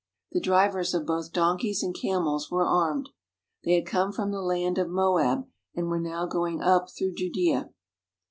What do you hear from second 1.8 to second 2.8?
and camels were